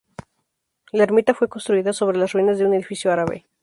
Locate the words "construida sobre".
1.47-2.17